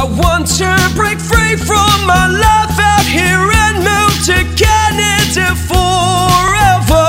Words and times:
I 0.00 0.04
want 0.04 0.46
to 0.56 0.90
break 0.96 1.18
free 1.18 1.56
from 1.56 2.06
my 2.06 2.26
life 2.26 2.78
out 2.80 3.04
here 3.04 3.50
and 3.52 3.84
move 3.84 4.16
to 4.24 4.48
Canada 4.56 5.54
forever. 5.68 7.04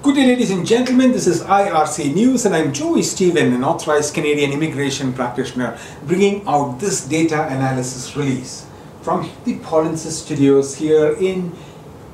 Good 0.00 0.14
day, 0.14 0.26
ladies 0.28 0.52
and 0.52 0.64
gentlemen. 0.64 1.10
This 1.10 1.26
is 1.26 1.42
IRC 1.42 2.14
News, 2.14 2.46
and 2.46 2.54
I'm 2.54 2.72
Joey 2.72 3.02
Stephen, 3.02 3.52
an 3.52 3.64
authorized 3.64 4.14
Canadian 4.14 4.52
immigration 4.52 5.12
practitioner, 5.12 5.76
bringing 6.04 6.46
out 6.46 6.78
this 6.78 7.04
data 7.04 7.48
analysis 7.48 8.16
release 8.16 8.68
from 9.02 9.28
the 9.44 9.58
Polinsys 9.58 10.22
Studios 10.22 10.76
here 10.76 11.16
in 11.18 11.52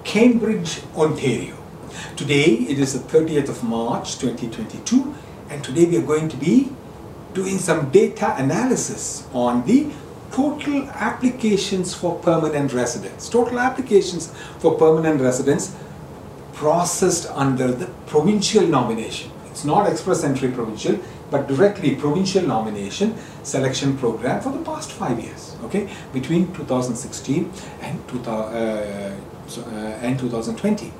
Cambridge, 0.04 0.80
Ontario. 0.96 1.54
Today 2.16 2.54
it 2.72 2.78
is 2.78 2.94
the 2.94 3.00
30th 3.00 3.50
of 3.50 3.62
March 3.64 4.16
2022, 4.16 5.14
and 5.50 5.62
today 5.62 5.84
we 5.84 5.98
are 5.98 6.06
going 6.06 6.30
to 6.30 6.38
be 6.38 6.70
doing 7.34 7.58
some 7.58 7.90
data 7.90 8.34
analysis 8.36 9.26
on 9.32 9.66
the 9.66 9.90
total 10.32 10.88
applications 10.90 11.94
for 11.94 12.18
permanent 12.20 12.72
residence. 12.72 13.28
Total 13.28 13.60
applications 13.60 14.32
for 14.58 14.76
permanent 14.76 15.20
residence 15.20 15.76
processed 16.52 17.26
under 17.30 17.70
the 17.70 17.86
provincial 18.06 18.66
nomination. 18.66 19.30
It's 19.46 19.64
not 19.64 19.88
express 19.88 20.24
entry 20.24 20.50
provincial, 20.50 20.98
but 21.30 21.46
directly 21.46 21.94
provincial 21.94 22.42
nomination 22.42 23.14
selection 23.42 23.96
program 23.96 24.40
for 24.40 24.50
the 24.50 24.64
past 24.64 24.90
five 24.90 25.20
years, 25.20 25.56
okay, 25.64 25.88
between 26.12 26.52
2016 26.54 27.52
and, 27.80 28.08
2000, 28.08 28.54
uh, 28.54 29.16
uh, 29.60 29.70
and 30.02 30.18
2020. 30.18 30.92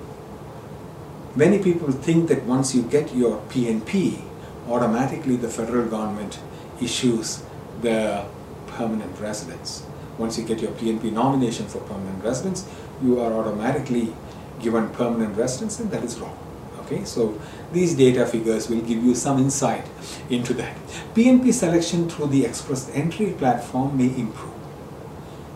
Many 1.37 1.59
people 1.59 1.91
think 1.91 2.29
that 2.29 2.45
once 2.45 2.75
you 2.75 2.83
get 2.83 3.15
your 3.15 3.41
PNP, 3.49 4.23
automatically 4.69 5.37
the 5.37 5.49
federal 5.49 5.87
government 5.87 6.39
issues 6.81 7.43
the 7.83 8.25
permanent 8.67 9.19
residence. 9.21 9.85
Once 10.19 10.39
you 10.39 10.45
get 10.45 10.61
your 10.61 10.71
PNP 10.73 11.13
nomination 11.13 11.67
for 11.67 11.81
permanent 11.81 12.23
residence, 12.25 12.69
you 13.03 13.21
are 13.21 13.33
automatically 13.33 14.15
given 14.61 14.89
permanent 14.91 15.37
residence 15.37 15.81
and 15.81 15.91
that 15.91 16.05
is 16.05 16.19
wrong. 16.19 16.37
Okay, 16.81 17.05
so 17.05 17.41
these 17.73 17.95
data 17.95 18.27
figures 18.27 18.69
will 18.69 18.81
give 18.81 19.03
you 19.03 19.15
some 19.15 19.39
insight 19.39 19.87
into 20.29 20.53
that. 20.55 20.77
PNP 21.15 21.53
selection 21.53 22.09
through 22.09 22.27
the 22.27 22.45
express 22.45 22.91
entry 22.95 23.33
platform 23.33 23.97
may 23.97 24.15
improve 24.17 24.53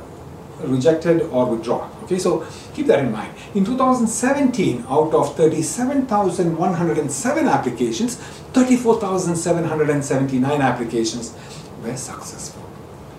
rejected 0.62 1.22
or 1.24 1.46
withdrawn. 1.46 1.92
Okay, 2.04 2.20
so 2.20 2.46
keep 2.74 2.88
that 2.88 3.00
in 3.00 3.12
mind. 3.12 3.34
In 3.54 3.66
2017, 3.66 4.86
out 4.90 5.14
of 5.14 5.36
37,107 5.36 7.48
applications, 7.48 8.16
34,779 8.16 10.62
applications 10.62 11.36
were 11.84 11.96
successful. 11.96 12.64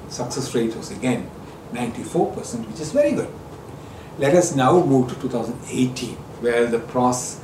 Success 0.08 0.52
rate 0.54 0.76
was 0.76 0.90
again 0.90 1.30
94%, 1.72 2.66
which 2.68 2.80
is 2.80 2.90
very 2.92 3.12
good. 3.12 3.30
Let 4.18 4.34
us 4.34 4.54
now 4.56 4.84
move 4.84 5.08
to 5.10 5.14
2018, 5.20 6.16
where 6.40 6.66
the 6.66 6.80
process, 6.80 7.40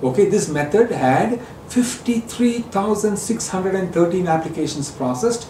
Okay, 0.03 0.29
this 0.29 0.49
method 0.49 0.91
had 0.91 1.41
53,613 1.69 4.29
applications 4.29 4.91
processed 4.91 5.47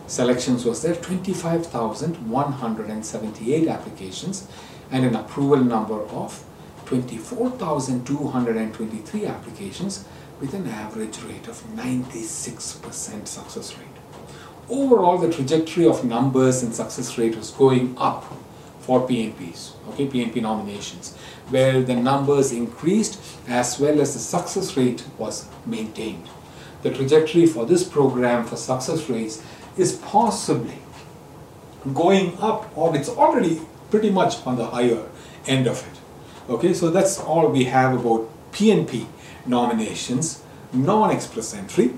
selections 0.07 0.65
was 0.65 0.81
there 0.81 0.95
25,178 0.95 3.67
applications 3.67 4.47
and 4.91 5.05
an 5.05 5.15
approval 5.15 5.63
number 5.63 6.01
of 6.07 6.43
24,223 6.85 9.25
applications 9.25 10.05
with 10.39 10.53
an 10.53 10.67
average 10.67 11.21
rate 11.23 11.47
of 11.47 11.63
96% 11.75 13.27
success 13.27 13.77
rate. 13.77 13.87
Overall, 14.69 15.17
the 15.17 15.31
trajectory 15.31 15.85
of 15.85 16.05
numbers 16.05 16.63
and 16.63 16.73
success 16.73 17.17
rate 17.17 17.35
was 17.35 17.51
going 17.51 17.95
up 17.97 18.25
for 18.79 19.07
PNPs, 19.07 19.71
okay, 19.89 20.07
PNP 20.07 20.41
nominations, 20.41 21.15
where 21.49 21.81
the 21.81 21.95
numbers 21.95 22.51
increased 22.51 23.19
as 23.47 23.79
well 23.79 24.01
as 24.01 24.13
the 24.13 24.19
success 24.19 24.75
rate 24.75 25.05
was 25.17 25.47
maintained. 25.65 26.27
The 26.81 26.93
trajectory 26.93 27.45
for 27.45 27.65
this 27.65 27.83
program 27.83 28.45
for 28.45 28.57
success 28.57 29.09
rates 29.09 29.41
is 29.77 29.93
possibly 29.95 30.79
going 31.93 32.37
up 32.39 32.77
or 32.77 32.95
it's 32.95 33.09
already 33.09 33.61
pretty 33.89 34.09
much 34.09 34.45
on 34.45 34.57
the 34.57 34.65
higher 34.65 35.09
end 35.47 35.67
of 35.67 35.85
it. 35.87 36.51
Okay, 36.51 36.73
so 36.73 36.89
that's 36.89 37.19
all 37.19 37.49
we 37.49 37.63
have 37.65 37.99
about 37.99 38.29
PNP 38.51 39.05
nominations, 39.45 40.41
non-express 40.71 41.53
entry 41.53 41.93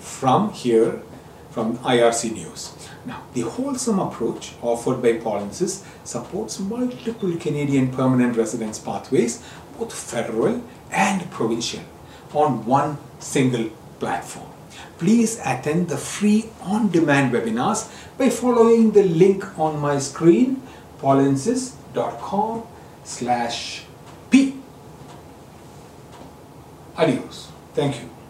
from 0.00 0.52
here, 0.52 1.02
from 1.50 1.78
IRC 1.78 2.32
News. 2.32 2.72
Now, 3.04 3.22
the 3.34 3.42
wholesome 3.42 3.98
approach 3.98 4.52
offered 4.62 5.02
by 5.02 5.14
Polinsys 5.14 5.84
supports 6.04 6.60
multiple 6.60 7.36
Canadian 7.36 7.90
permanent 7.90 8.36
residence 8.36 8.78
pathways, 8.78 9.42
both 9.78 9.92
federal 9.92 10.62
and 10.90 11.28
provincial, 11.30 11.82
on 12.32 12.64
one 12.64 12.98
single 13.18 13.70
platform. 13.98 14.48
Please 14.98 15.40
attend 15.44 15.88
the 15.88 15.96
free 15.96 16.48
on-demand 16.62 17.32
webinars 17.32 17.90
by 18.16 18.30
following 18.30 18.92
the 18.92 19.02
link 19.02 19.58
on 19.58 19.80
my 19.80 19.98
screen, 19.98 20.62
polinsys.com 21.00 22.62
slash 23.02 23.82
Adios. 26.96 27.48
Thank 27.74 27.96
you. 28.00 28.21